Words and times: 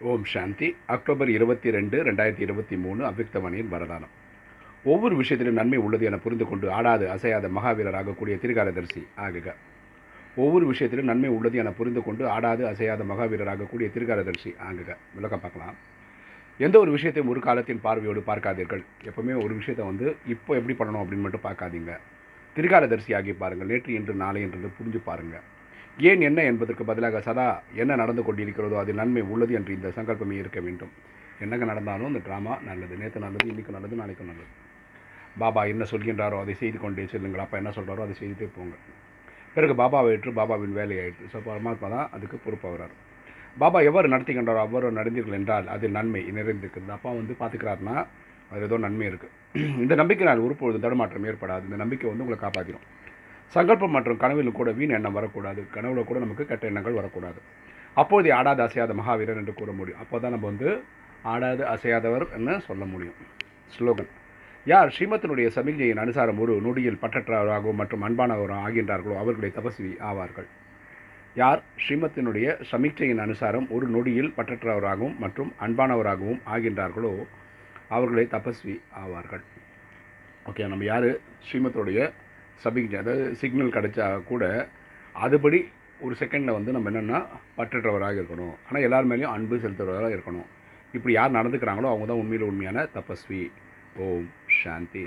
ஓம் 0.00 0.24
சாந்தி. 0.24 0.76
October 0.86 1.30
இருபத்தி 1.30 1.70
ரெண்டு 1.70 2.02
ரெண்டாயிரத்தி 2.02 2.40
இருபத்தி 2.40 2.76
மூணு 2.76 3.04
அவ்யக்தமணியின் 3.04 3.70
வரதானம் 3.70 4.10
ஒவ்வொரு 4.84 5.16
விஷயத்திலும் 5.16 5.56
நன்மை 5.60 5.78
உள்ளது 5.78 6.04
என 6.04 6.16
புரிந்து 6.16 6.46
கொண்டு 6.48 6.70
ஆடாது 6.70 7.10
அசையாத 7.10 7.48
மகாவீரர் 7.48 7.94
ஆகக்கூடிய 7.94 8.36
திரிகாரதரிசி 8.42 9.02
ஆகுக. 9.16 9.54
ஒவ்வொரு 10.36 10.66
விஷயத்திலும் 10.66 11.04
நன்மை 11.04 11.30
உள்ளது 11.30 11.58
என 11.58 11.70
புரிந்து 11.70 12.02
கொண்டு 12.02 12.28
ஆடாது 12.28 12.66
அசையாத 12.66 13.04
மகாவீரர் 13.04 13.52
ஆகக்கூடிய 13.54 13.90
திரிகாரதரிசி 13.94 14.52
ஆகுக. 14.68 14.96
விளக்கம் 15.14 15.40
பார்க்கலாம். 15.40 15.74
எந்த 16.56 16.78
ஒரு 16.78 16.90
விஷயத்தையும் 16.90 17.32
ஒரு 17.32 17.40
காலத்தின் 17.40 17.80
பார்வையோடு 17.80 18.22
பார்க்காதீர்கள். 18.30 18.84
எப்பவுமே 19.08 19.42
ஒரு 19.44 19.54
விஷயத்தை 19.54 19.86
வந்து 19.86 20.16
இப்போ 20.26 20.54
எப்படி 20.60 20.76
பண்ணணும் 20.78 21.02
அப்படின்னு 21.02 21.26
மட்டும் 21.26 21.46
பார்க்காதீங்க. 21.48 21.94
திரிகாலதரிசி 22.54 23.14
ஆகி 23.14 23.32
பாருங்கள். 23.32 23.66
நேற்று 23.66 23.92
இன்று 23.94 24.14
நாளை 24.14 24.42
என்றது 24.42 24.76
புரிஞ்சு 24.78 25.02
பாருங்கள் 25.04 25.54
ஏன் 25.98 26.22
என்ன 26.28 26.40
என்பதற்கு 26.50 26.84
பதிலாக 26.88 27.20
சதா 27.26 27.46
என்ன 27.82 27.92
நடந்து 28.00 28.22
கொண்டிருக்கிறதோ 28.24 28.76
அது 28.80 28.92
நன்மை 28.98 29.22
உள்ளது 29.32 29.52
என்று 29.58 29.72
இந்த 29.76 29.88
சங்கல்பமே 29.98 30.34
இருக்க 30.40 30.58
வேண்டும். 30.66 30.90
என்னங்க 31.44 31.64
நடந்தாலும் 31.70 32.10
இந்த 32.12 32.20
ட்ராமா 32.26 32.54
நல்லது. 32.66 32.94
நேற்று 33.02 33.20
நல்லது 33.24 33.46
இன்றைக்கும் 33.52 33.76
நல்லது 33.76 33.96
நாளைக்கும் 34.00 34.28
நல்லது. 34.30 34.50
பாபா 35.42 35.62
என்ன 35.72 35.84
சொல்கின்றாரோ 35.92 36.36
அதை 36.44 36.54
செய்து 36.62 36.78
கொண்டே 36.82 37.06
செல்லுங்கள். 37.12 37.42
அப்பா 37.44 37.56
என்ன 37.62 37.72
சொல்கிறாரோ 37.78 38.02
அதை 38.06 38.14
செய்துட்டே 38.20 38.48
போங்க 38.56 38.76
பிறகு 39.56 39.74
பாபாவை 39.80 40.08
ஏற்று 40.14 40.30
பாபாவின் 40.38 40.76
வேலையாயிட்டு 40.78 41.30
ஸோ 41.32 41.38
பரமாத்மா 41.48 41.88
தான் 41.94 42.08
அதுக்கு 42.16 42.36
பொறுப்பாகிறார் 42.46 42.94
பாபா 43.62 43.78
எவ்வாறு 43.88 44.08
நடத்துகின்றாரோ 44.14 44.60
அவ்வாறு 44.66 44.88
நடந்தீர்கள் 45.00 45.38
என்றால் 45.38 45.66
அதில் 45.74 45.96
நன்மை 45.98 46.22
நிறைந்திருக்கிறது. 46.38 46.92
அப்பா 46.96 47.10
வந்து 47.20 47.34
பார்த்துக்கிறாருன்னா 47.40 47.96
அது 48.50 48.62
ஏதோ 48.68 48.78
நன்மை 48.86 49.06
இருக்குது 49.10 49.64
இந்த 49.84 49.94
நம்பிக்கை 50.00 50.26
நான் 50.28 50.44
ஒருபொழுது 50.46 50.78
தடுமாற்றம் 50.84 51.26
ஏற்படாது. 51.30 51.64
இந்த 51.68 51.78
நம்பிக்கை 51.84 52.08
வந்து 52.10 52.24
உங்களை 52.24 52.38
காப்பாற்றிடும் 52.44 52.86
சங்கல்பம் 53.54 53.94
மற்றும் 53.96 54.20
கனவிலும் 54.22 54.58
கூட 54.58 54.70
வீண் 54.78 54.94
எண்ணம் 54.98 55.16
வரக்கூடாது. 55.18 55.60
கனவுல 55.74 56.04
கூட 56.04 56.18
நமக்கு 56.24 56.46
கெட்ட 56.46 56.66
எண்ணங்கள் 56.70 56.98
வரக்கூடாது. 57.00 57.40
அப்போது 58.00 58.28
ஆடாது 58.38 58.62
அசையாத 58.66 58.94
மகாவீரர் 59.00 59.40
என்று 59.42 59.54
கூற 59.54 59.72
முடியும். 59.72 60.00
அப்போ 60.02 60.16
தான் 60.18 60.34
நம்ம 60.34 60.46
வந்து 60.52 60.70
ஆடாது 61.32 61.62
அசையாதவர் 61.74 62.26
என்று 62.36 62.54
சொல்ல 62.68 62.84
முடியும். 62.84 63.18
ஸ்லோகன். 63.76 64.10
யார் 64.66 64.92
ஸ்ரீமத்தினுடைய 64.96 65.48
சமிக்ஞையின் 65.56 66.02
அனுசாரம் 66.04 66.38
ஒரு 66.44 66.54
நொடியில் 66.66 67.00
பற்றற்றவராகவும் 67.02 67.80
மற்றும் 67.80 68.04
அன்பானவரும் 68.08 68.62
ஆகின்றார்களோ 68.66 69.16
அவர்களை 69.22 69.50
தபஸ்வி 69.58 69.90
ஆவார்கள். 70.10 70.48
யார் 71.40 71.60
ஸ்ரீமத்தினுடைய 71.84 72.46
சமீட்சையின் 72.70 73.22
அனுசாரம் 73.24 73.66
ஒரு 73.76 73.86
நொடியில் 73.94 74.32
பற்றற்றவராகவும் 74.36 75.16
மற்றும் 75.22 75.50
அன்பானவராகவும் 75.64 76.40
ஆகின்றார்களோ 76.54 77.12
அவர்களை 77.96 78.24
தபஸ்வி 78.36 78.76
ஆவார்கள். 79.02 79.44
ஓகே 80.50 80.68
நம்ம 80.72 80.86
யார்? 80.92 81.08
ஸ்ரீமத்துடைய 81.48 82.00
சமிக்ஞை 82.56 82.98
அதாவது 82.98 83.34
சிக்னல் 83.34 83.76
கிடைச்சா 83.76 84.24
கூட 84.24 84.68
அதுபடி 85.14 85.60
ஒரு 86.00 86.14
செகண்டில் 86.18 86.56
வந்து 86.58 86.72
நம்ம 86.72 86.90
என்னென்னா 86.90 87.18
பற்றற்றவராக 87.56 88.18
இருக்கணும். 88.20 88.54
ஆனால் 88.66 88.82
எல்லார் 88.82 89.06
மேலேயும் 89.06 89.34
அன்பு 89.36 89.56
செலுத்துறவராக 89.56 90.16
இருக்கணும். 90.16 90.48
இப்படி 90.92 91.14
யார் 91.14 91.36
நடந்துக்கிறாங்களோ 91.36 91.90
அவங்க 91.90 92.06
தான் 92.06 92.20
உண்மையில் 92.22 92.48
உண்மையான 92.48 92.88
தபஸ்வி. 92.94 93.50
ஓம் 93.96 94.28
சாந்தி. 94.62 95.06